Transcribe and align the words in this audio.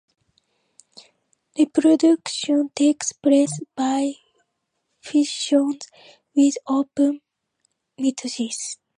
Reproduction 1.59 2.71
takes 2.75 3.11
place 3.13 3.59
by 3.75 4.13
fission, 4.99 5.77
with 6.35 6.55
open 6.67 7.21
mitosis. 7.99 8.77